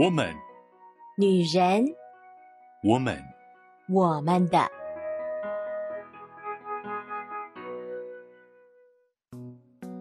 [0.00, 0.32] 我们，
[1.16, 1.84] 女人，
[2.84, 3.20] 我们，
[3.88, 4.58] 我们的。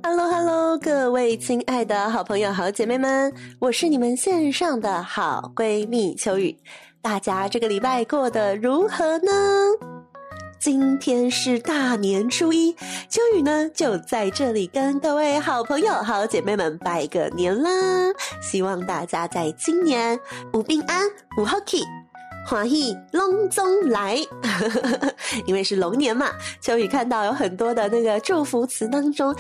[0.04, 6.55] Hello，Hello，各位亲爱的好朋友、好姐妹们，我是你们线上的好闺蜜秋雨。
[7.02, 9.32] 大家这个礼拜过得如何呢？
[10.70, 12.75] 今天是大年初一，
[13.07, 17.70] 秋雨呢就在这里跟各位好朋友、好姐妹们拜个年啦！
[18.41, 20.19] 希望大家在今年
[20.51, 21.06] 无病安、
[21.37, 21.86] 无后 key。
[22.50, 24.18] 欢喜龙总来，
[25.46, 26.32] 因为是龙年嘛。
[26.61, 29.36] 秋雨看到有很多的那个祝福词当中，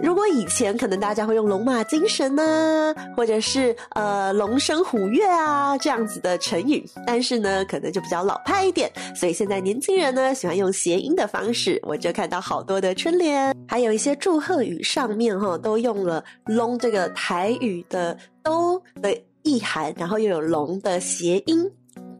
[0.00, 11.80] 如果以前可能大家会用龙马精神呐，或者是呃龙生虎跃啊这样子的成语，但是呢可能就比较老派一点，所以现在年轻人呢喜欢用谐音的方式。
[11.82, 21.68] 我就看到好多的春联，还有一些祝贺语上面哈都用了龙这个台语的都的意涵，然后又有龙的谐音。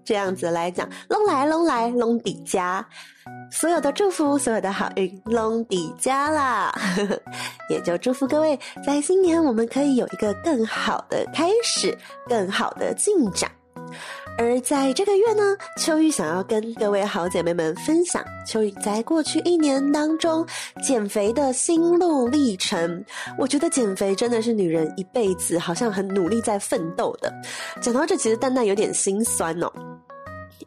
[0.05, 2.85] 这样子来讲，隆来隆来隆底家，
[3.51, 6.75] 所有的祝福，所有的好运，隆底家啦，
[7.71, 11.97] 也就祝福各位在新年我们可以有一个更好的开始，
[12.29, 13.51] 更好的进展。
[14.39, 20.45] 而在这个月呢，秋雨想要跟各位好姐妹们分享秋雨在过去一年当中
[20.83, 23.05] 减肥的心路历程。
[23.39, 27.33] 我觉得减肥真的是女人一辈子好像很努力在奋斗的。
[27.81, 29.71] 讲到这，其实淡淡有点心酸哦。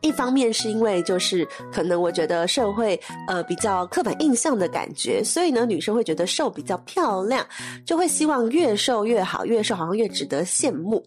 [0.06, 7.44] 一方面是因为就是可能我觉得社会呃比较刻板印象的感觉，所以呢女生会觉得瘦比较漂亮，
[7.86, 11.04] 就会希望越瘦越好，越瘦好像越值得羡慕。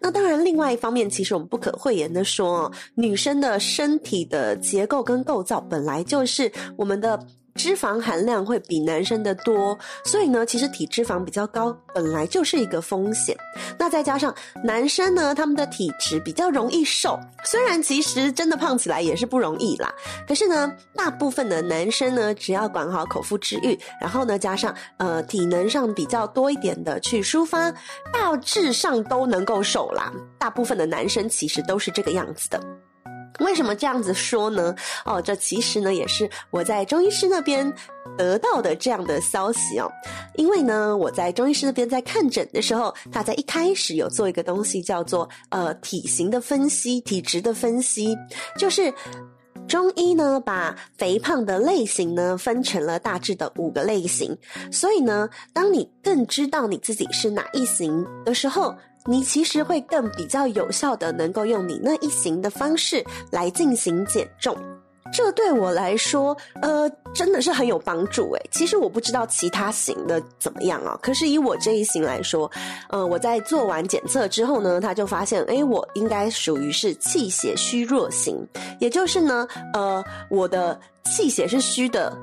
[0.00, 7.18] 那当然，另外一方面，其实我们不可讳言的说，女生的身体的结构跟构造本来就是我们的。
[7.54, 13.36] 脂肪含量会比男生的多，所以呢，其实体脂肪比较高本来就是一个风险。
[13.78, 14.34] 那再加上
[14.64, 19.92] 男生呢，他们的体质比较容易瘦，虽然其实真的胖起来也是不容易啦。
[20.26, 27.70] 可是呢，大部分的男生呢，只要管好口腹之欲，然后呢，加上呃体能上比较多一点的去抒发，
[28.12, 30.12] 大致上都能够瘦啦。
[30.38, 32.60] 大部分的男生其实都是这个样子的。
[33.38, 34.74] 为什么这样子说呢？
[35.04, 37.72] 哦，这其实呢也是我在中医师那边
[38.18, 39.90] 得到的这样的消息哦。
[40.34, 48.16] 因为呢，我在中医师那边在看诊的时候，他在一开始有做一个东西叫做呃体型的分析、体质的分析，
[48.58, 48.92] 就是
[49.68, 54.36] 中医呢把肥胖的类型呢分成了大致的五个类型。
[54.72, 58.74] 所以呢，当你更知道你自己是哪一型的时候，
[59.10, 64.56] 你其实会更比较有效的能够用你那一型的方式来进行减重，
[65.12, 68.50] 这对我来说，呃，真的是很有帮助诶。
[68.52, 72.48] 其实我不知道其他型的怎么样啊，可是以我这一型来说，
[72.88, 78.46] 呃，我在做完检测之后呢，他就发现，诶，我应该属于是气血虚弱型，
[78.78, 79.44] 也就是呢，
[79.74, 82.16] 呃，我的气血是虚的。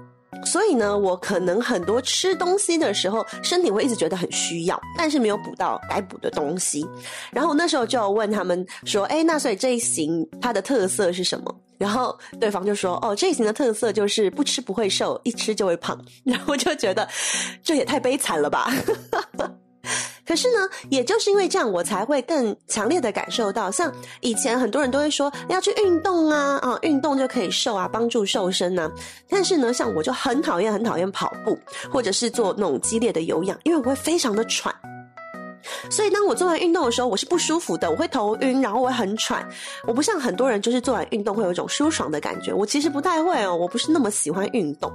[0.45, 6.85] 所以呢，我可能很多吃东西的时候，身体会一直觉得很需要，但是没有补到该补的东西。
[7.31, 17.07] 然后那时候就问他们说：“哎，那所以这一型它的特色是什么？”然后对方就说：“哦，这一型的特色 就是不吃不会瘦，一吃就会胖。” 然后我就觉得
[17.63, 18.71] 这也太悲惨了吧。
[20.25, 28.91] 可是呢，也就是因为这样，我才会更强烈的感受到，像以前很多人都会说要去运动啊，啊，运动就可以瘦啊，帮助瘦身呐。
[29.29, 31.57] 但是呢，像我就很讨厌、很讨厌跑步，
[31.91, 34.73] 或者是做那种激烈的有氧，因为我会非常的喘。
[35.89, 39.45] 所以当我做完运动的时候，我是不舒服的，我会头晕，然后我会很喘。
[39.85, 44.91] 我不像很多人，就是做完运动会有一种舒爽的感觉，我其实不太会哦，我不是那么喜欢运动。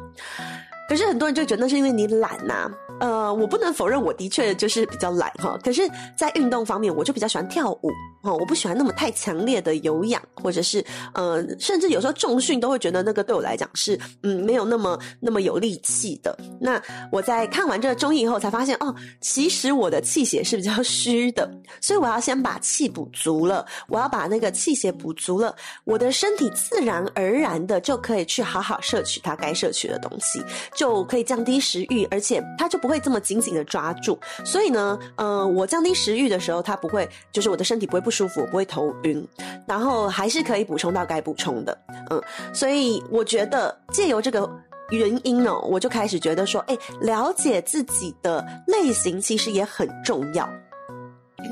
[0.88, 2.70] 可是很多人就觉得那是因为你懒呐。
[3.02, 5.58] 呃，我不能否认，我的确就是比较懒哈。
[5.64, 5.82] 可是，
[6.16, 7.90] 在运动方面，我就比较喜欢跳舞
[8.22, 8.32] 哈。
[8.32, 16.38] 我不喜欢那么太强烈的有氧，或者是呃，甚至有时候重训都会觉得那个对我来讲是嗯没有那么那么有力气的。
[16.60, 16.80] 那
[17.10, 25.52] 我在看完这个中医以后，才发现哦，其实我的气血是比较虚的，所以我要先把气补足了，我要把那个气血补足了，
[25.82, 30.40] 我的身体自然而然的就可以去好好摄取它该摄取的东西，
[30.76, 33.02] 就可以降低食欲，而且它就不会会。
[33.02, 39.26] 这么紧紧的抓住，所以呢，呃，我降低食欲的时候，它不会，就是我的身体不会不舒服，不会头晕，
[39.66, 41.76] 然后还是可以补充到该补充的，
[42.10, 42.22] 嗯，
[42.54, 44.48] 所以我觉得借由这个
[44.90, 50.48] 原因呢，我就开始觉得说，哎，了解自己的类型其实也很重要。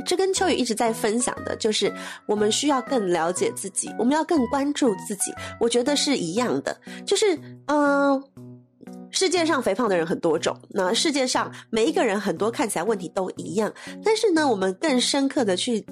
[0.07, 1.93] 这跟秋雨一直在分享的，就是
[2.27, 8.23] 我们需要更了解自己，我们要更关注自己，我觉得是一样的，就是，嗯、
[9.11, 13.73] 世界上肥胖的人很多种，那世界上每一个人很多看起来问题都一样，
[14.05, 15.85] 但是呢，我们更深刻的去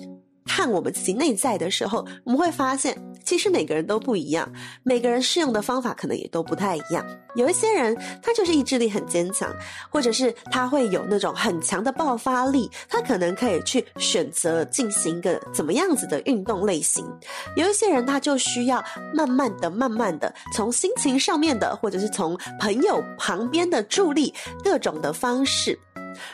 [0.59, 4.53] 看我们自己内在的时候，我们会发现，其实每个人都不一样，
[4.83, 7.07] 每个人适用的方法可能也都不太一样。
[7.37, 9.55] 有一些人他就是意志力很坚强，
[9.89, 17.07] 或者是他会有那种很强的爆发力，他可能可以去选择进行一个怎么样子的运动类型。
[17.55, 18.85] 有一些人他就需要
[19.15, 24.35] 慢慢的、慢慢的从心情上面的，或者是从朋友旁边的助力，
[24.65, 25.79] 各种的方式。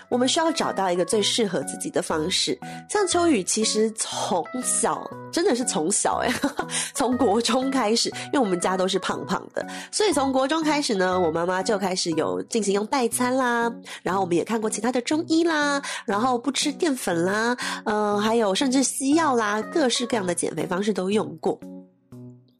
[0.09, 2.59] 我们需要找到一个最适合自己的方式。
[2.89, 6.33] 像秋雨，其实从小真的是从小哎，
[6.95, 13.73] 从国中开始，因为我们家都是胖胖的，所以从国中开始呢，我妈妈就开始有进行用代餐啦，
[14.03, 21.59] 然后我们也看过其他的中医啦，然后不吃淀粉啦，嗯、还有甚至西药啦，各式各样的减肥方式都用过。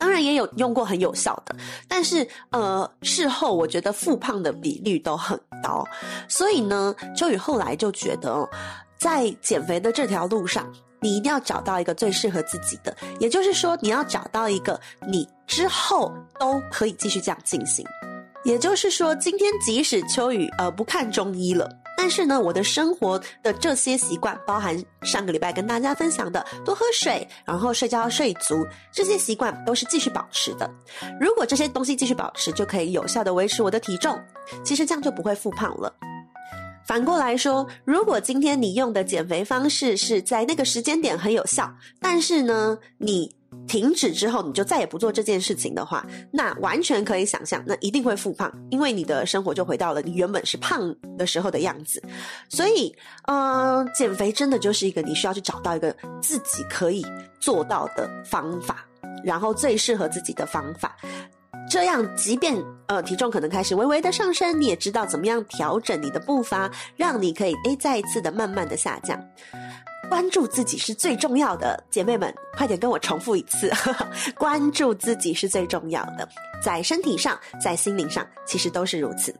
[0.05, 1.57] 当然也有用过很有效的，
[1.89, 5.83] 但是呃，事后我觉得复胖的比率都很高，
[6.29, 8.47] 所以呢，秋雨后来就觉得，
[8.99, 10.71] 在减肥的这条路上，
[11.01, 14.79] 你一定要找到一个最适合自己的，也就是说，你要找到一个
[15.09, 17.83] 你之后都可以继续这样进行。
[18.45, 21.67] 也就是说，今天即使秋雨呃不看中医了。
[21.97, 30.69] 但是呢，我的生活的这些习惯，包含上个礼拜跟大家分享的多喝水，然后睡觉睡足，这些习惯都是继续保持的。
[31.21, 34.19] 如果这些东西继续保持，就可以有效的维持我的体重。
[34.65, 35.95] 其实这样就不会复胖了。
[36.87, 43.35] 反过来说，如果今天你用的减肥方式是在那个时间点很有效，但是呢，你。
[43.67, 52.03] 停止之后，你就再也不做这件事情的话，那完全可以想象，那一定会复胖，因为你的生活就回到了你原本是胖的时候的样子。
[52.49, 52.95] 所以，
[53.27, 57.05] 呃，减肥真的就是一个你需要去找到一个自己可以
[57.41, 58.85] 做到的方法，
[59.25, 60.97] 然后最适合自己的方法。
[61.71, 62.55] 这样，即便
[62.87, 69.19] 呃体重可能开始微微的上升，你也知道怎么样调整你的步伐，让你可以诶再一次的慢慢的下降。
[70.09, 73.71] 关注自己是最重要的，姐妹们，快点跟我重复一次，
[74.39, 76.29] 关注自己是最重要的，
[76.63, 79.35] 在身体上，在心灵上，其实都是如此。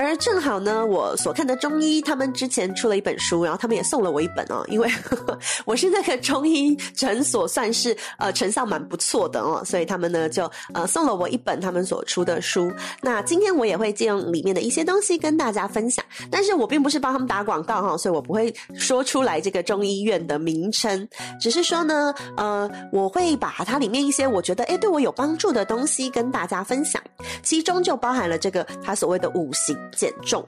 [0.00, 12.72] 而正好呢，我所看的中医，他们之前出了一本书，然后他们也送了我一本哦，因为呵呵我是那个中医诊所，算是呃成效蛮不错的哦，所以他们呢就呃送了我一本他们所出的书。
[13.02, 21.06] 那今天我也会借用里面的一些东西跟大家分享，但是我并不是帮他们打广告哈，所以我不会说出来这个中医院的名称，
[21.38, 27.02] 只是说呢，呃，我会把它里面一些我觉得诶对我有帮助的东西跟大家分享，
[27.42, 29.76] 其中就包含了这个他所谓的五行。
[29.96, 30.46] 减重，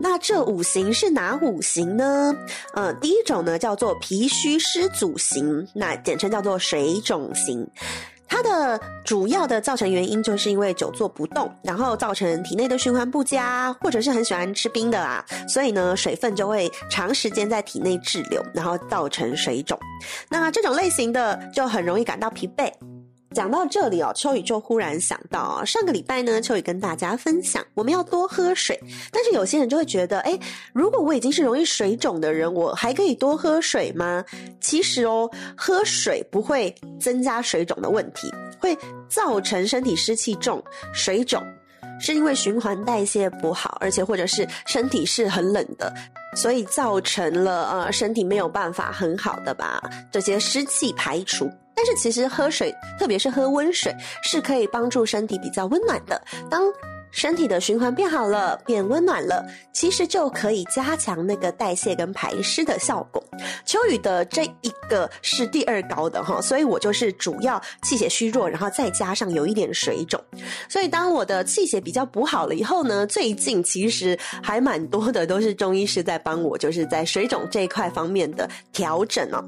[0.00, 2.34] 那这五行是哪五行呢？
[2.74, 7.68] 呃，第一种呢叫做脾虚湿阻型，那简称叫做水肿型。
[8.26, 19.78] 它的主要的造成原因就是因为久坐不动，然后造成体内的循环不佳，或者是很喜欢吃冰的啦，所以呢，水分就会长时间在体内滞留，然后造成水肿。
[20.30, 22.72] 那这种类型的就很容易感到疲惫。
[23.32, 28.78] 讲到这里哦，秋雨就忽然想到哦，上个礼拜呢，秋雨跟大家分享我们要多喝水，
[29.10, 30.38] 但是有些人就会觉得，诶，
[30.72, 34.24] 如果我已经是容易水肿的人，我还可以多喝水吗？
[34.60, 38.30] 其实哦，喝水不会增加水肿的问题，
[38.60, 38.76] 会
[39.08, 40.62] 造成身体湿气重、
[40.92, 41.42] 水肿，
[42.00, 45.92] 是因为循环代谢不好，而且或者是身体是很冷的，
[46.36, 51.50] 所以造成了呃身体没有办法很好的把这些湿气排除。
[51.84, 56.22] 但是其实喝水，特别是喝温水，是可以帮助身体比较温暖的。
[56.48, 56.62] 当
[57.10, 63.20] 身体的循环变好了，变温暖了，其实就可以加强那个代谢跟排湿的效果。
[63.64, 70.22] 秋雨的这一个是第二高的哈，所以我就是主要气血虚弱，然后再加上有一点水肿。
[70.68, 79.44] 所以当我的气血比较补好了以后呢，最近其实还蛮多的都是中医师在帮我，就是在水肿这一块方面的调整哦。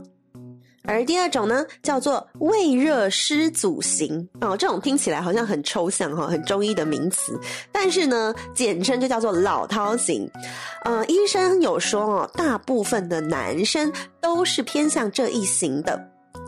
[0.86, 7.38] 而第二种呢，叫做胃热湿阻型哦，这种听起来好像很抽象哈，很中医的名词，
[7.72, 10.30] 但是呢，简称就叫做老饕型。
[10.84, 15.98] 呃，医生有说哦，大部分的男生都是偏向这一型的，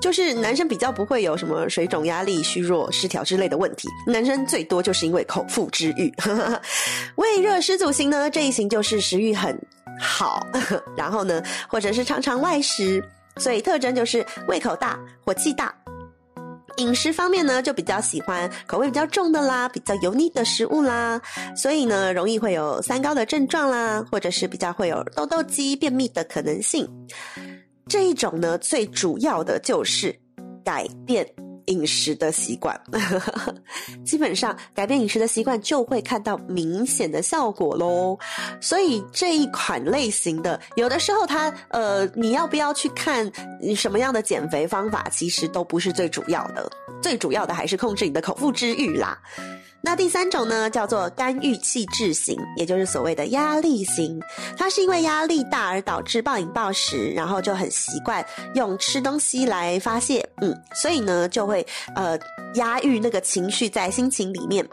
[0.00, 6.12] 就是男生比较不会有什么水肿、压力、虚弱、失调之类的问题，男生最多就是因为口腹之欲。
[7.16, 9.58] 胃热湿阻型呢，这一型就是食欲很
[9.98, 10.46] 好，
[10.94, 13.02] 然后呢，或者是常常外食。
[13.38, 15.74] 所以特征就是胃口大、火气大，
[16.78, 21.20] 饮食方面呢就比较喜欢口味比较重的啦，比较油腻的食物啦，
[21.54, 26.88] 所以呢容易会有三高的症状啦，或者是比较会有痘痘肌、便秘的可能性。
[27.88, 30.14] 这一种呢最主要的就是
[30.64, 31.26] 改变
[31.66, 32.78] 饮食的习惯，
[34.04, 38.18] 基本上改变饮食的习惯就会看到明显的效果喽。
[38.60, 43.30] 所以这一款类型的，有的时候它呃，你要不要去看
[43.76, 46.70] 什么样的减肥方法，其实都不是最主要的，
[47.02, 49.18] 最主要的还是控制你的口腹之欲啦。
[49.82, 54.20] 那第三种呢，叫做肝郁气滞型，也就是所谓的压力型。
[54.56, 61.64] 它是因为压力大而导致暴饮暴食，然后就很习惯用吃东西来发泄，嗯，所以呢就会
[61.94, 62.18] 呃
[62.54, 64.66] 压抑那个情绪在心情里面。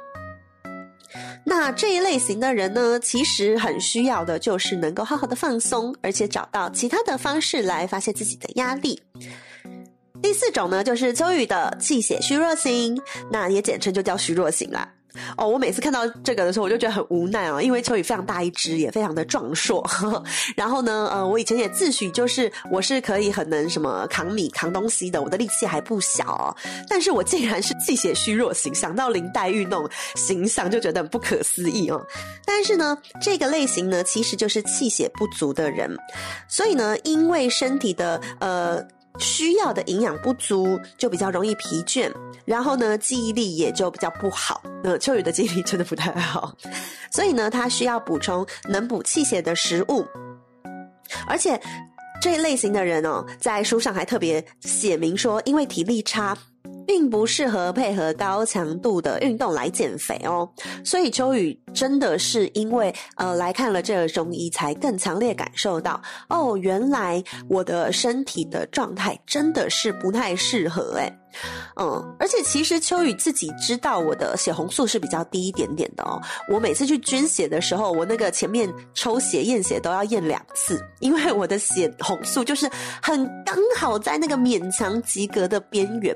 [1.45, 8.99] 那这一类型的人呢，其实很需要的就是能够好好的放松，而且找到其他的方式来发泄自己的压力。
[10.23, 12.99] 第四种呢，就是秋雨的气血虚弱型，
[13.29, 14.89] 那也简称就叫虚弱型啦。
[15.37, 19.79] 哦，我每次看到这个的时候，我就觉得很无奈啊，因为秋雨非常大一只，也非常的壮硕。
[19.81, 20.23] 呵呵，
[20.55, 26.55] 然后呢，呃，我以前也自诩就是我是可以很能什么扛米扛东西的，我的力气还不小哦。
[26.89, 32.01] 但是我竟然是气血虚弱型，想到林黛玉那种形象就觉得很不可思议哦。
[32.43, 35.95] 但是呢，这个类型呢，其实就是气血不足的人，
[36.47, 38.83] 所以呢，因为身体的呃。
[39.19, 42.11] 需要的营养不足，就比较容易疲倦，
[42.45, 44.61] 然后呢，记忆力也就比较不好。
[44.83, 46.55] 呃，秋雨的记忆力真的不太好，
[47.11, 50.05] 所以呢，他需要补充能补气血的食物。
[51.27, 51.59] 而且
[52.21, 56.37] 这一类型的人哦，在书上还特别写明说，因为体力差。
[56.85, 60.47] 并不适合配合高强度的运动来减肥哦，
[60.83, 71.11] 所以秋雨真的是因为呃来看了这个中医，才更强烈感受到哦，原来我的身体的状态真的是不太适合诶。
[71.79, 76.21] 嗯，而且其实秋雨自己知道我的血红素是比较低一点点的哦。
[76.49, 82.69] 我每次去捐血的时候，我那个前面抽血验血都要验两次，因为我的血红素就是
[83.01, 86.15] 很刚好在那个勉强及格的边缘。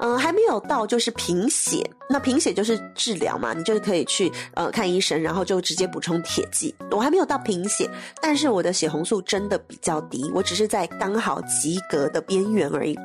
[0.00, 6.74] 嗯，还没有到就是贫血，那贫血就是治疗嘛，你就可以去呃看医生，然后就直接补充铁剂。
[6.90, 7.88] 我还没有到贫血，
[8.20, 12.98] 但是我的血红素真的比较低，我只是在刚好及格的边缘而已。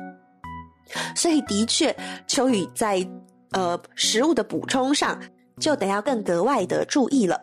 [1.14, 1.94] 所以的确，
[2.26, 3.06] 秋雨在
[3.52, 5.20] 呃食物的补充上
[5.60, 7.40] 就得要更格外的注意了。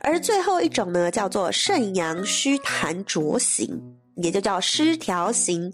[0.00, 3.80] 而最后一种呢，叫做肾阳虚痰浊型，
[4.16, 5.72] 也就叫失调型。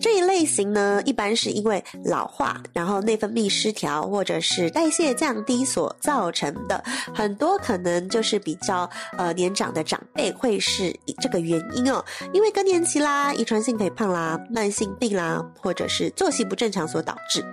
[0.00, 6.82] 这一类型呢，一般是因为老化，然后内分泌失调，或者是代谢降低所造成的。
[7.14, 17.44] 很多可能就是比较呃年长的长辈会是这个原因哦，因为更年期啦、遗传性肥胖啦、慢性病啦，或者是作息不正常所导致。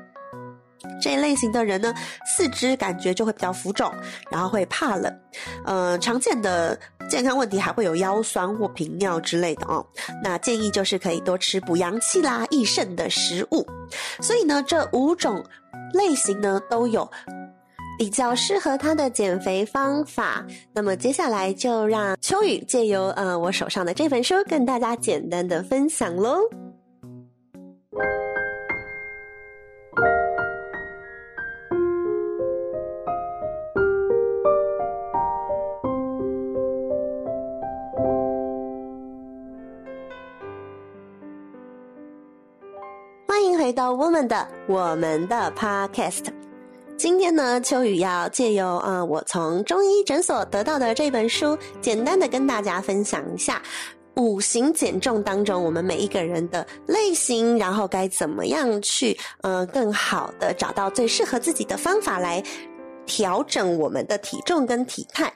[1.01, 1.93] 这一类型的人呢，
[2.25, 3.89] 四肢感觉就会比较浮肿，
[4.29, 5.19] 然后会怕冷，
[5.65, 6.77] 呃，常见的
[7.09, 9.85] 健康问题还会有腰酸或频尿之类的哦。
[10.23, 13.65] 那建议就是可以多吃补阳气啦、益肾的食物。
[14.19, 15.43] 所以呢，这五种
[15.93, 17.09] 类型呢都有
[17.99, 20.45] 比较适合他的减肥方法。
[20.73, 26.39] 那么接下来就让秋雨借由呃我手上的这本书跟大家简单的分享喽。
[44.03, 46.25] 我们的我们的 podcast，
[46.97, 53.61] 今天呢，秋雨要借由啊、我从中医诊所得到的这本书，简单的跟大家分享一下
[54.17, 62.43] 五行减重当中我们每一个人的类型，然后该怎么样去呃更好的找到最适合自己的方法来
[63.05, 65.31] 调整我们的体重跟体态。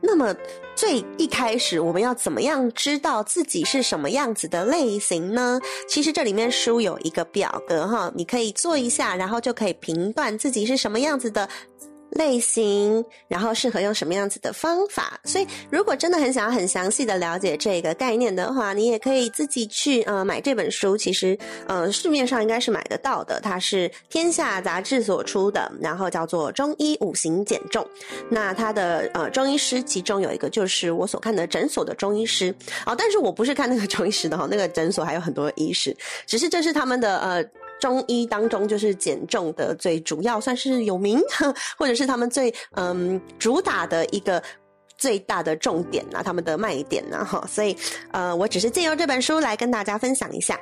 [0.00, 0.34] 那么
[0.74, 5.58] 最一开始，我们要怎么样知道自己是什么样子的类型呢？
[5.88, 11.48] 其实这里面书有一个表格哈，你可以做一下，然后就可以评断自己是什么样子的。
[12.10, 15.18] 类型，然后适合用什么样子的方法？
[15.24, 20.96] 所以，如果真的很想要很详细的了解这个概念的话，你也可以自己去呃买这本书。
[20.96, 21.36] 其实，
[21.66, 23.40] 呃，市面上应该是买得到的。
[23.40, 27.84] 它是天下杂志所出的，然后叫做《中医五行减重》。
[28.30, 32.54] 那它的呃中医师，其中有一个就是我所看的诊所的中医师
[32.86, 35.94] 哦，但是我不是看那个中医师的哈，那个诊所还有很多医师，
[36.26, 37.44] 只是这是他们的呃。
[37.80, 41.20] 中医当中就是减重的最主要，算是有名，
[41.76, 44.42] 或者是他们最嗯主打的一个
[44.96, 47.76] 最大的重点啊，他们的卖点啊哈，所以
[48.12, 50.58] 呃，我只是借由这本书来跟大家分享一下。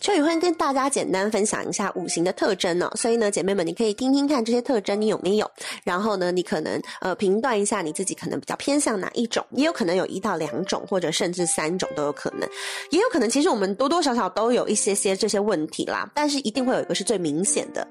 [0.00, 5.50] 秋雨会跟大家简单分享一下五行的特征呢、哦，所以呢，姐妹们，你可以听听看这些特征你有没有，
[5.82, 12.48] 然后呢，你可能呃评断一下你自己可能比较偏向哪一种，也有可能有一到两种，或者甚至三种都有可能，
[12.90, 17.86] 也有可能其实我们多多少少都有一些些这些问题啦，但是一定会有一个是最明显的。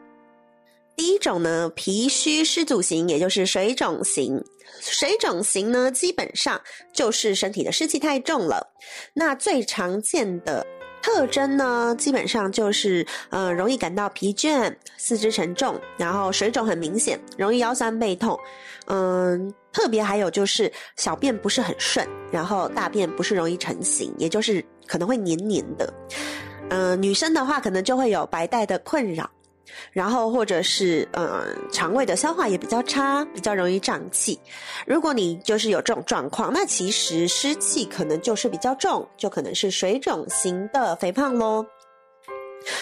[0.95, 4.41] 第一种呢，脾虚湿阻型，也就是水肿型。
[4.79, 6.59] 水肿型呢，基本上
[6.93, 8.65] 就是身体的湿气太重了。
[9.13, 10.65] 那最常见的
[11.01, 18.37] 特征呢，基本上就是呃，容易感到疲倦、四肢沉重，然后水肿很明显，容易腰酸背痛。
[18.87, 25.93] 嗯，特别还有就是小便不是很顺，然后大便不是容易成型，也就是可能会黏黏的。
[26.69, 29.29] 嗯，女生的话可能就会有白带的困扰。
[29.91, 34.39] 然后或者是呃，肠胃的消化也比较差，比较容易胀气。
[34.85, 41.65] 如果你就是有这种状况，那其实湿气可能就是比较重，就可能是水肿型的肥胖喽。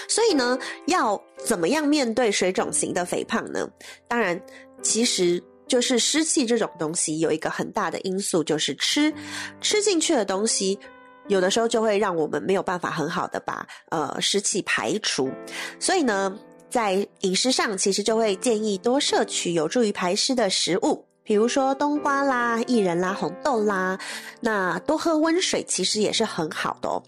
[0.08, 3.68] 所以呢，要怎么样面对水肿型的肥胖呢？
[4.08, 4.40] 当然，
[4.82, 9.14] 其实就是湿气这种东西有一个很大的因素，就是吃
[9.62, 10.80] 吃进去的东西，
[11.28, 15.32] 有的时候就会让我们没有办法很好的把呃湿气排除。
[15.80, 16.38] 所以呢。
[16.76, 23.98] 在饮食上，其实就会建议多摄取有助于排湿的食物，比如说冬瓜啦、薏仁啦、红豆啦。
[24.42, 27.02] 那多喝温水其实也是很好的哦。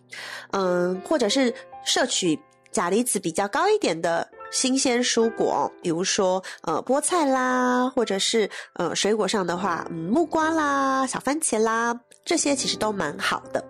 [0.51, 2.39] 嗯，或者是摄取
[2.71, 11.93] 钾离子比较高一点的新鲜蔬果，比如说呃菠菜啦，或者是呃水果上的话，嗯木瓜啦、小番茄啦，
[12.23, 13.61] 这些其实都蛮好的。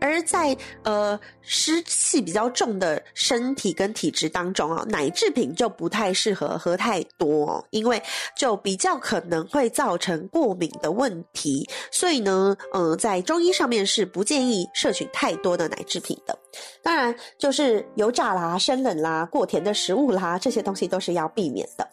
[0.00, 8.00] 而在呃湿气比较重的身体跟体质当中啊，奶制品就不太适合喝太多哦，因为
[8.36, 11.68] 就比较可能会造成过敏的问题。
[11.90, 16.38] 所以呢，呃，在中医上面是不建议摄取太多的奶制品的。
[16.82, 21.88] 当然，就是油炸啦、生冷啦、过甜的食物啦，这些东西都是要避免的。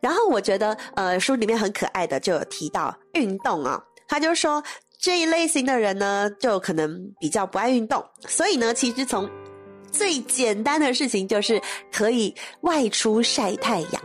[0.00, 4.62] 然后我觉得，呃，书里面很可爱的就有提到运动啊，他就说。
[5.02, 9.28] 这一类型的人呢，就可能比较不爱运动，所以呢，其实从
[9.90, 14.02] 最简单的事情就是可以外出晒太阳，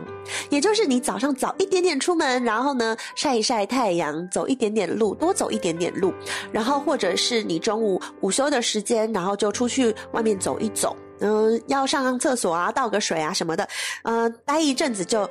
[0.50, 6.12] 也就是你早上早一点点出门，然后呢晒一晒太阳，走一点点路，多走一点点路，
[6.50, 13.68] 然后或者是你中午午休的时间，然后就出去外面走一走，嗯，要上上厕所啊，倒个水啊什么的，
[14.02, 15.30] 嗯，待一阵子就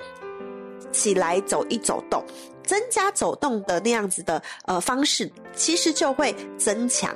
[0.93, 2.23] 起来走一走动。
[2.67, 7.15] 增加走动的那样子的呃方式，其实就会增强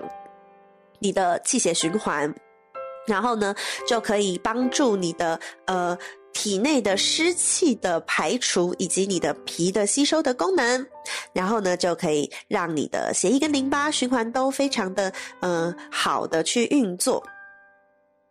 [0.97, 2.33] 你的气血循环，
[3.05, 3.53] 然后呢，
[3.87, 5.95] 就可以帮助你的呃
[6.33, 10.87] 体内的湿气的排除，以及你的脾的吸收的功能，
[11.33, 15.11] 然后呢，就可以让你的血液跟淋巴循环都非常的
[15.41, 17.21] 呃好的去运作。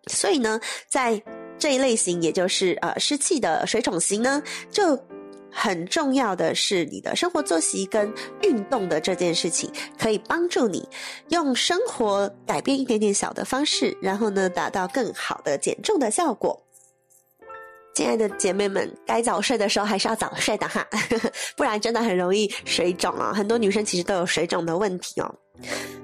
[0.07, 1.23] 所以呢，在
[1.59, 4.99] 这一类型，也就是呃湿气的水肿型呢，就。
[5.53, 10.89] 很重要的是，你的生活作息跟运动的这件事情，可以帮助你
[11.29, 16.61] 用生活改变一点点小的方式，然后呢，达到更好的减重的效果。
[17.93, 20.87] 亲爱的姐妹们，该早睡的时候还是要早睡的哈，
[21.57, 23.33] 不然真的很容易水肿啊。
[23.35, 25.35] 很多女生其实都有水肿的问题哦。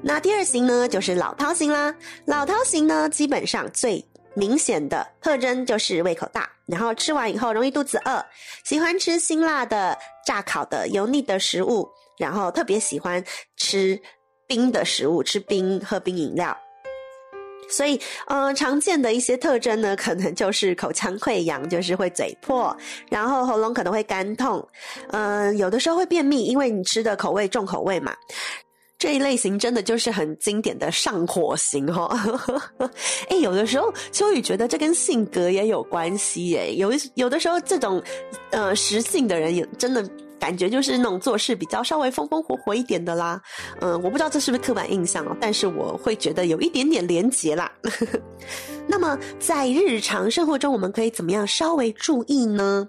[0.03, 1.95] 那第二型呢，就是老饕型啦。
[2.25, 4.05] 老饕型呢，基本上最
[4.35, 8.25] 明显的特征就是胃口大，然后吃完以后容易肚子饿，
[8.65, 13.23] 喜欢吃辛辣的、炸烤的、油腻的食物，然后特别喜欢
[13.57, 14.01] 吃
[14.47, 16.57] 冰的食物，吃冰、喝冰饮料。
[17.69, 22.77] 所以，呃，常见的一些特征呢，可能就是口腔溃疡，就是会嘴破，
[23.11, 24.65] 然后喉咙可能会干痛，
[25.09, 28.15] 嗯、有的时候会便秘，因为你吃的口味重口味嘛。
[28.99, 32.05] 这一类型真的就是很经典的上火型哈、
[32.79, 32.91] 哦，
[33.29, 38.03] 哎，有的时候秋雨觉得这跟性格也有关系耶，有有的时候这种
[38.51, 43.41] 呃实性的人也真的感觉就是那种做事比较稍微风风火火一点的啦，
[43.81, 47.71] 嗯、我不知道这是不是刻板印象哦，但是我会觉得有一点点连结啦。
[48.89, 52.87] 那么在日常生活中，我们可以怎么样稍微注意呢？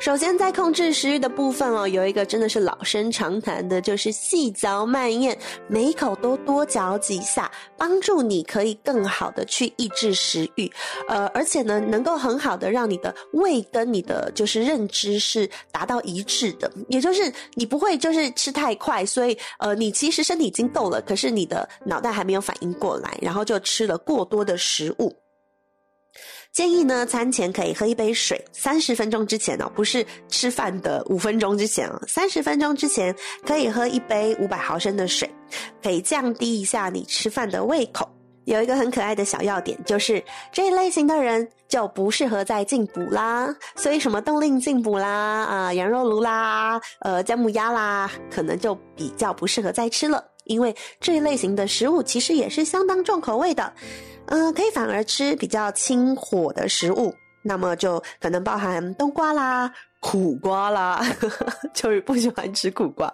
[0.00, 5.36] 首先，在控制食欲的部分哦，有一个真的是老生常谈的，就是细嚼慢咽，
[5.68, 10.72] 每一口都多嚼几下，帮助你可以更好的去抑制食欲，
[11.06, 25.14] 呃，而且呢，能够很好的让你的胃跟你的就是认知是达到一致的，也就是你不会就是吃太快，所以呃，你其实身体已经够了，可是你的脑袋还没有反应过来，然后就吃了过多的食物。
[26.52, 33.14] 建议呢，餐前可以喝一杯水，三十分钟之前哦，不是吃饭的五分钟之前哦，三十分钟之前
[33.46, 35.30] 可以喝一杯五百毫升的水，
[35.82, 38.08] 可以降低一下你吃饭的胃口。
[38.46, 53.72] 有一个很可爱的小要点，就是这一类型的人就不适合再进补啦，所以什么冻令进补啦，啊、羊肉炉啦，呃，姜母鸭啦，可能就比较不适合再吃了，因为这一类型的食物其实也是相当重口味的。
[54.26, 61.04] 嗯，可以反而吃比较清火的食物，那么就可能包含冬瓜啦、苦瓜啦，
[61.74, 63.12] 秋 雨不喜欢吃苦瓜，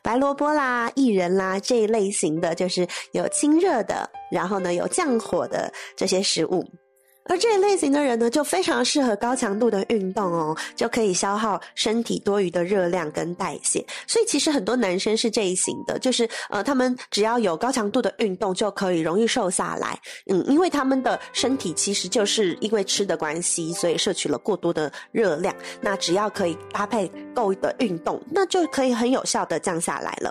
[0.00, 6.64] 白萝卜啦、薏仁啦这一类型的，就是有清热的，然后呢有降火的这些食物。
[7.26, 13.84] 而这一类型的人呢，就非常适合高强度的运动哦，就可以消耗身体多余的热量跟代谢。
[14.06, 19.98] 所以其实很多男生是这一型的，就是呃，他们只要有高强度的运动，就可以容易瘦下来。
[20.30, 25.54] 嗯，因为他们的身体其实就是因为吃的关系，所以摄取了过多的热量。
[25.80, 30.30] 那只要可以搭配够的运动，那就可以很有效的降下来了。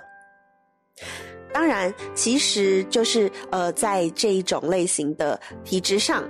[1.52, 6.24] 当然，其实就是呃，在这一种类型的体质上。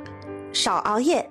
[0.54, 1.28] 少熬夜，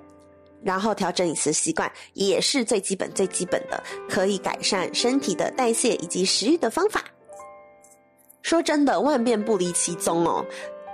[0.61, 7.03] 然后调整饮食习惯，也是最基本、最基本的，可以改善身体的代谢以及食欲的方法。
[8.41, 10.45] 说真的，万变不离其宗哦。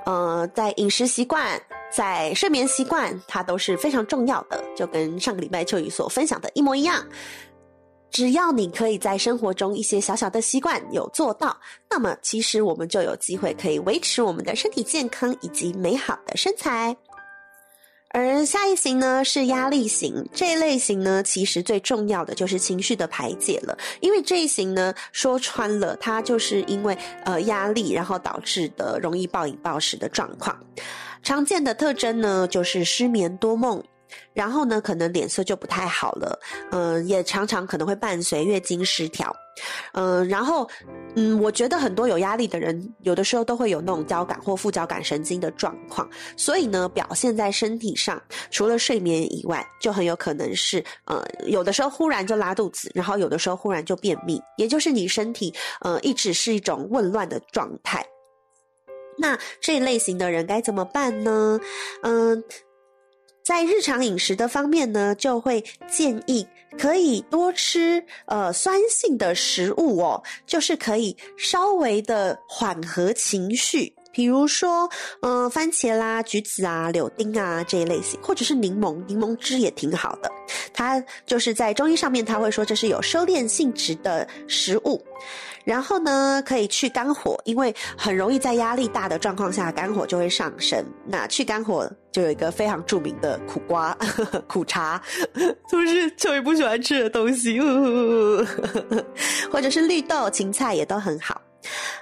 [0.06, 1.60] 呃，在饮食习惯、
[1.92, 7.04] 在睡眠习惯，它都是非常重要的，就跟上个礼拜秋雨所分享的一模一样。
[8.12, 11.56] 只要你可以在生活中一些小小的习惯有做到，
[11.88, 16.96] 那么其实我们就有机会可以维持我们的身体健康以及美好的身材。
[18.12, 23.78] 而下一型呢，是压力型，这一类型呢，其实最重要的就是情绪的排解了。
[24.00, 30.58] 因为这一型呢，说穿了，它就是因为呃压力，然后导致的容易暴饮暴食的状况。
[31.22, 33.84] 常见的特征呢，就是失眠多梦。
[34.34, 36.40] 然后呢，可能脸色就不太好了，
[36.72, 39.36] 嗯、也常常可能会伴随月经失调，
[39.94, 40.70] 嗯、然后，
[41.16, 58.06] 嗯，我觉得很多有压力的人，有的时候都会有那种交感或副交感神经的状况，所以呢，表现在身体上，除了睡眠以外，就很有可能是，呃，有的时候忽然就拉肚子，然后有的时候忽然就便秘，也就是你身体，呃，一直是一种紊乱的状态。
[59.22, 61.60] 那这一类型的人该怎么办呢？
[62.04, 62.42] 嗯、
[63.44, 66.46] 在日常饮食的方面呢，就会建议
[66.78, 74.88] 可以多吃呃酸性的食物哦，就是可以稍微的缓和情绪，比如说
[75.22, 80.32] 呃番茄啦、橘子啊、柳丁啊这一类型，或者是柠檬，柠檬汁也挺好的。
[80.74, 85.04] 它就是在中医上面，他会说这是有收敛性质的食物。
[85.66, 90.84] 然后呢，可以去肝火，因为很容易在压力大的状况下，肝火就会上升。
[91.06, 93.96] 那去肝火就有一个非常著名的苦瓜、
[94.48, 95.02] 苦茶，
[95.72, 97.60] 都是秋雨不喜欢吃的东西，
[99.52, 101.42] 或者是绿豆、芹菜也都很好。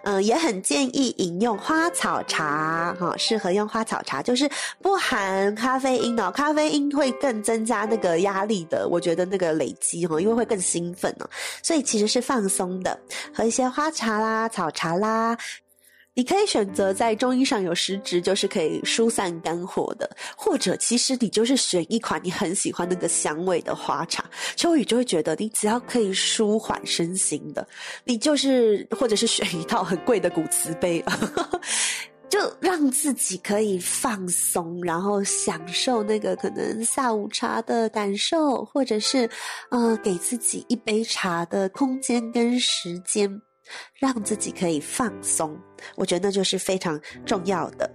[0.04, 4.48] 嗯，也很建议饮用花草茶，哈，适合用花草茶，就是
[4.82, 11.28] 不含咖啡因哦，咖啡因会更增加那个压力的，我觉得那个累积哈，因为会更兴奋哦，
[11.64, 12.98] 所以其实是放松的，
[13.34, 15.36] 喝一些花茶啦、草茶啦。
[16.18, 24.26] 你可以选择在中医上有实质，就是可以疏散肝火的，或者其实你就是选一款你很喜欢那个香味的花茶，
[24.56, 27.68] 秋雨就会觉得你只要可以舒缓身心的，
[28.04, 31.06] 你就是或者是选一套很贵的古瓷杯，
[32.30, 39.30] 就让自己可以放松，然后享受那个可能下午茶的感受，或者是
[39.70, 43.40] 呃给自己一杯茶的空间跟时间。
[43.94, 45.58] 让自己可以放松，
[45.96, 47.90] 我觉得那就是非常重要的。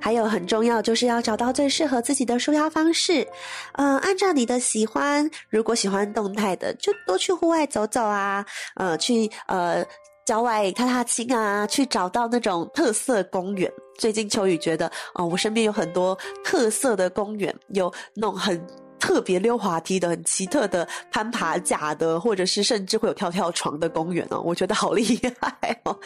[0.00, 3.26] 还有很重要，就是要找到最适合自己的舒压方式。
[3.72, 9.84] 呃，按照你的喜欢，如果喜欢动态的，就多去户外走走啊，呃，去呃
[10.24, 13.68] 郊外踏踏青啊，去找到那种特色公园。
[13.98, 18.64] 最近秋雨觉得，哦，我身边有很多特色的公园，有那种很。
[18.98, 25.98] 特别溜滑梯的、很奇特的攀爬架的，或者是甚至会有跳跳床的公园哦，我觉得好厉害哦，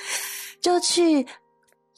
[0.61, 1.27] 就去。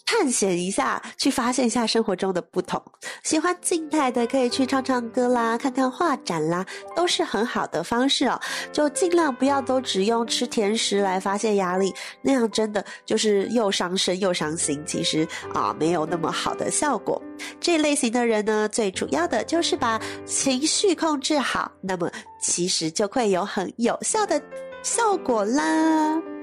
[0.07, 2.81] 探险一下，去发现一下生活中的不同。
[3.23, 6.65] 喜欢静态的，可以去唱唱歌啦，看看画展啦，
[6.95, 8.39] 都是很好的方式哦。
[8.73, 14.83] 就尽量不要都只用吃甜食来发泄压力，那样真的就是又伤身又伤心。
[14.87, 17.21] 其实啊，没有那么好的效果。
[17.59, 24.41] 这类型的人呢，最主要的就是把情绪控制好，那么其实就会有很有效的
[24.83, 26.34] 效果啦。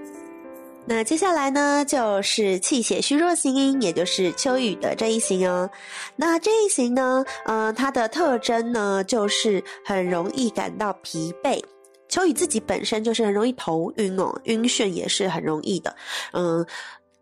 [0.84, 5.70] 那接下来呢，就是气血虚弱型，也就是秋雨的这一型哦。
[6.16, 11.62] 那这一型呢，呃，它的特征呢，就是很容易感到疲惫。
[12.10, 15.96] 秋雨自己本身就是很容易头晕哦，晕眩也是很容易的。
[16.34, 16.66] 嗯，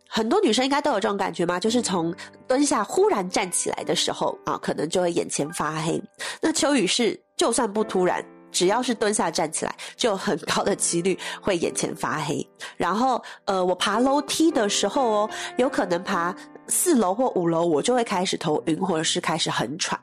[0.08, 1.60] 很多女生应该都有这种感觉嘛？
[1.60, 2.16] 就是从
[2.48, 6.02] 蹲下忽然站起来的时候啊，可能就会眼前发黑。
[6.42, 8.26] 那秋雨是就算不突然。
[8.52, 12.48] 只要是蹲下站起来，就有很高的几率会眼前发黑。
[12.78, 16.36] 然后，呃，我爬楼梯的时候哦，有可能爬
[16.68, 20.00] 四楼或五楼，我就会开始头晕，或者是开始很喘。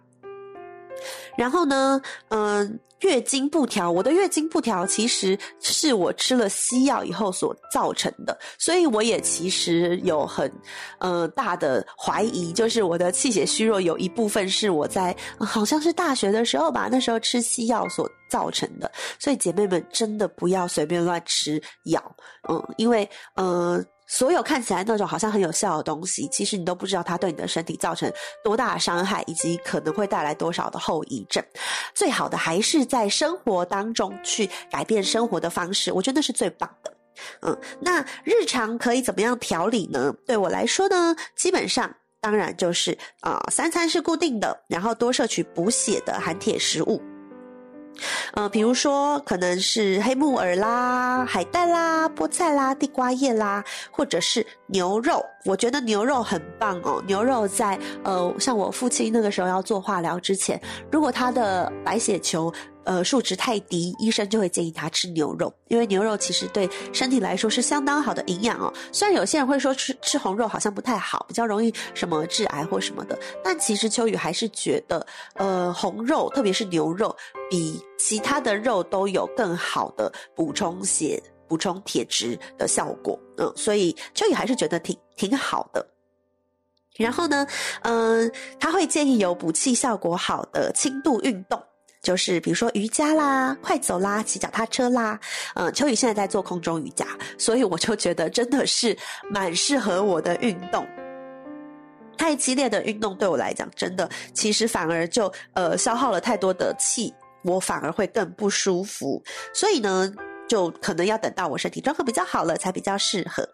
[1.37, 10.51] 然后呢，嗯、月经不调，我的月经不调其实是我吃了西药以后所造成的，所以我也其实有很
[10.99, 22.03] 呃大的怀疑，就是我的气血虚弱有一部分是我在、好像是大学的时候吧，那时候吃西药所造成的，所以姐妹们真的不要随便乱吃药，
[22.49, 23.85] 嗯，因为呃。
[24.07, 28.11] 所有看起来那种好像很有效的东西，其实你都不知道它对你的身体造成
[28.45, 31.45] 多大的伤害，以及可能会带来多少的后遗症。
[31.95, 36.93] 最好的还是在生活当中去改变生活的方式，我觉得那是最棒的。
[37.41, 40.15] 嗯，那日常可以怎么样调理呢？
[40.27, 47.03] 对我来说呢，基本上当然就是啊，三餐是固定的，然后多摄取补血的含铁食物。
[48.33, 55.25] 呃，比如说可能是黑木耳啦、海带啦、菠菜啦、地瓜叶啦，或者是牛肉。
[55.47, 57.03] 我觉得牛肉很棒哦。
[57.07, 62.53] 牛肉在呃，像我父亲那个时候要做化疗之前，如果他的白血球。
[62.87, 68.73] 呃，数值太低，医生就会建议他吃牛肉，因为牛肉其实对身体来说是相当好的营养哦。
[68.93, 75.05] 虽然有些人会说吃吃红肉好像不太好，比较容易什么致癌或什么的，但其实秋雨还是觉得，
[75.35, 77.13] 呃，红肉特别是牛肉
[77.51, 83.19] 比其他的肉都有更好的补充血、补充铁质的效果。
[83.39, 85.87] 嗯，所以秋雨还是觉得挺挺好的。
[86.97, 87.47] 然后呢，
[87.83, 91.63] 嗯、他会建议有补气效果好的轻度运动。
[92.03, 95.19] 就是比如说瑜伽啦、快走啦、骑脚踏车啦，
[95.57, 97.05] 嗯，秋雨现在在做空中瑜伽，
[97.37, 98.97] 所以我就觉得真的是
[99.29, 100.87] 蛮适合我的运动。
[102.17, 109.21] 太激烈的运动对我来讲，真的其实反而就呃消耗了太多的气，我反而会更不舒服。
[109.53, 110.09] 所以呢，
[110.49, 113.49] 就可能要等到我身体状况比较好了才比较适合。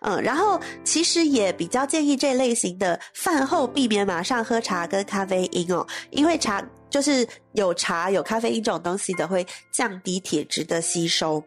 [0.00, 6.64] 嗯，然后其实也比较建议这类型的饭后避免马上喝茶跟咖啡因哦，因为茶。
[6.90, 11.42] 就是有茶有咖啡因这种东西的，会降低铁质的吸收。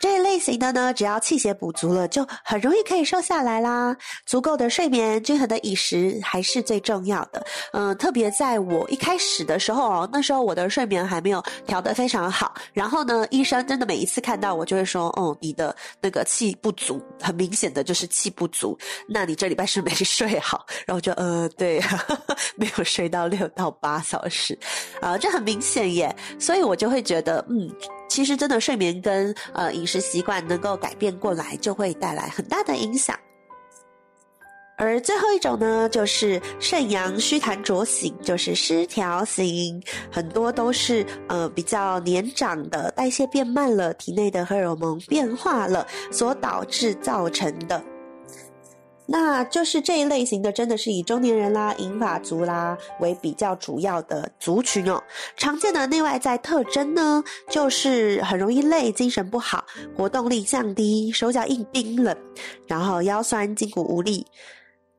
[0.00, 3.94] 这一类型的呢，只要气血补足了，就很容易可以瘦下来啦。
[4.24, 7.44] 足够的睡眠、均衡的饮食还是最重要的。
[7.72, 12.54] 嗯，特别在我一开始的时候哦，那时候我的睡眠还没有调得非常好。
[12.72, 18.76] 然后呢，医生真的每一次看到我就会说：“哦，你的那个气不足，很明显的就是气不足。
[19.06, 21.80] 那你这礼拜是没 睡好。”然后就呃，对，
[22.56, 24.58] 没有睡到六到八小时，
[25.00, 26.14] 啊，这很明显耶。
[26.38, 27.70] 所以我就会觉得，嗯。
[28.08, 33.16] 其实真的睡眠跟呃饮食习惯能够改变过来，就会带来很大的影响。
[34.76, 47.80] 而最后一种呢，就是肾阳虚痰浊型，就是失调型，很多都是呃比较年长的，代谢变慢了，体内的荷尔蒙变化了，所导致造成的。
[49.12, 55.02] 那就是这一类型的，真的是以中年人啦、银发族啦为比较主要的族群哦。
[55.36, 59.64] 常见的内外在特征呢，就是很容易累、精神不好、
[59.96, 62.16] 活动力降低、手脚硬冰冷，
[62.68, 64.24] 然后腰酸、筋骨无力。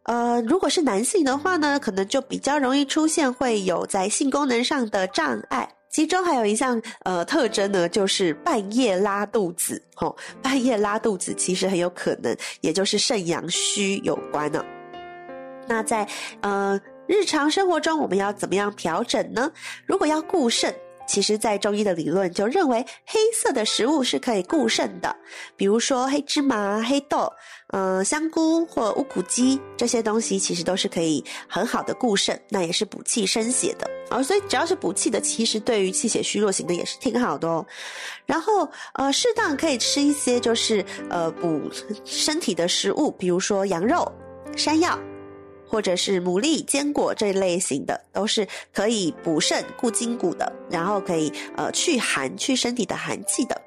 [0.04, 5.70] 呃，如果是男性的话呢，可能就比较容易出现会有在性功能上的障碍。
[5.92, 9.82] 其中还有一项呃特征呢，就是半夜拉肚子。
[9.94, 14.64] 吼、半夜拉肚子其实很有可能，也就是肾阳虚有关呢。
[15.68, 16.08] 那在
[16.42, 19.52] 呃日常生活中，我们要怎么样调整呢？
[19.86, 20.74] 如果要固肾，
[21.08, 25.16] 其实在中医的理论就认为黑色的食物是可以固肾的，
[25.56, 27.32] 比如说黑芝麻、黑豆。
[27.74, 34.22] 嗯，香菇或乌骨鸡这些东西其实都是可以很好的固肾，那也是补气生血的哦。
[34.22, 37.66] 所以只要是补气的，其实对于气血虚弱型的也是挺好的哦。
[38.26, 41.62] 然后呃，适当可以吃一些就是呃补
[42.04, 44.06] 身体的食物，比如说羊肉、
[44.58, 45.00] 山药，
[45.72, 53.60] 或者是牡蛎、坚果这一类型的，都是可以补肾固筋骨的，然后可以呃去寒去身体的寒气的。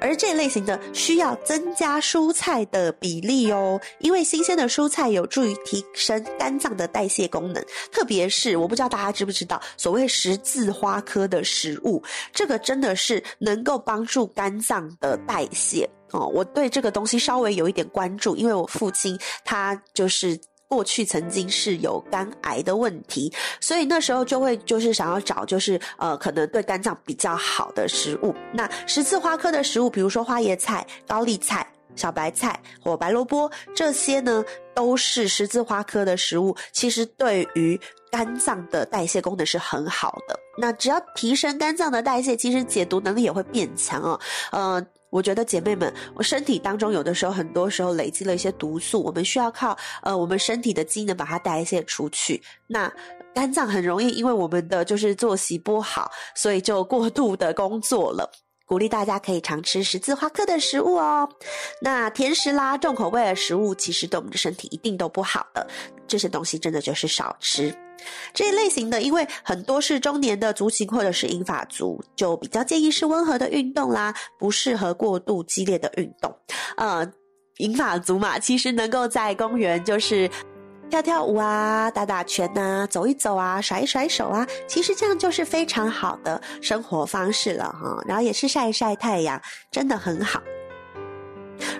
[0.00, 16.26] 而这类型的需要增加蔬菜的比例哦，因为新鲜的蔬菜有助于提升肝脏的代谢功能，特别是我不知道大家知不知道，所谓十字花科的食物，这个真的是能够帮助肝脏的代谢哦。
[16.28, 20.38] 我对这个东西稍微有一点关注，因为我父亲他就是。
[20.68, 28.34] 过去曾经是有肝癌的问题，所以那时候就会就是想要找就是呃可能对肝脏比较好的食物。
[28.52, 36.56] 那十字花科的食物，比如说花椰菜、高丽菜、小白菜或白萝卜，这些呢都是十字花科的食物。
[36.72, 40.38] 其实对于肝脏的代谢功能是很好的。
[40.58, 44.18] 那只要提升肝脏的代谢，其实解毒能力也会变强哦。
[44.50, 44.84] 呃。
[45.16, 52.42] 我觉得姐妹们，我身体当中有的时候，很多时候累积了一些毒素，我们需要靠呃我们身体的机能把它代谢出去。
[52.66, 52.92] 那
[53.34, 58.30] 肝脏很容易因为我们的就是作息不好，所以就过度的工作了。
[58.66, 61.26] 鼓励大家可以常吃十字花科的食物哦。
[61.80, 65.66] 那甜食啦、重口味的食物，其实对我们的身体一定都不好的。
[66.06, 67.74] 这些东西真的就是少吃。
[68.32, 76.34] 这一类型的，因为很多是中年的族群或者是银发族，就比较建议是温和的运动啦，不适合过度激烈的运动。
[76.76, 77.06] 呃，
[77.58, 80.30] 银发族嘛，其实能够在公园就是。
[80.88, 88.00] 跳跳舞啊，打打拳啊，走一走啊，甩一甩手啊，其实这样就是非常好的生活方式了哈。
[88.06, 90.40] 然后也是晒一晒太阳，真的很好。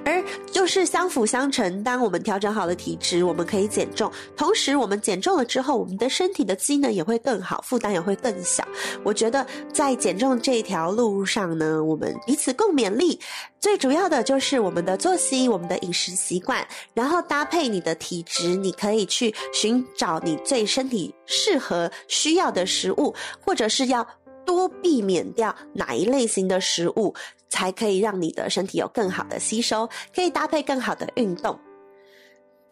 [0.04, 8.66] 而就是相辅相成，当我们调整好了体质，我们可以减重，同时我们减重了之后，我们的身体的机能也会更好，负担也会更小。
[9.02, 13.18] 我觉得在减重这条路上呢，我们彼此共勉励。
[13.58, 24.06] 最主要的就是我们的作息、我们的饮食习惯，然后搭配你的体质，你可以去寻找你最身体适合需要的食物，或者是要
[24.44, 27.12] 多避免掉哪一类型的食物。
[27.56, 31.58] 才可以让你的身体有更好的吸收，可以搭配更好的运动。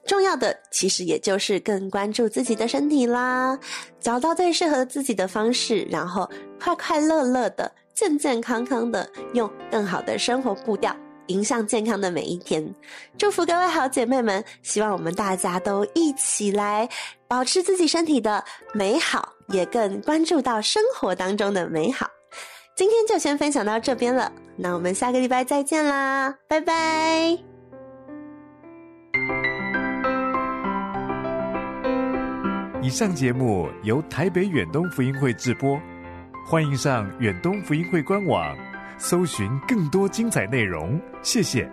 [0.07, 3.59] 重要的其实也就是更关注自己的身体啦，
[3.99, 10.95] 找到最适合自己的方式，然后快快乐乐的、健健康康的，用更好的生活步调
[11.29, 12.63] 迎向健康的每一天。
[13.17, 16.87] 祝福各位好姐妹们，希望我们大家都一起来
[17.27, 18.45] 保持自己身体的
[18.75, 22.07] 美好，也更关注到生活当中的美好。
[22.77, 27.39] 今天就先分享到这边了，那我们下个礼拜再见啦，拜拜。
[32.83, 35.81] 以上节目由台北远东福音会制播，
[36.47, 38.55] 欢迎上远东福音会官网，
[38.99, 41.67] 搜寻更多精彩内容，谢谢。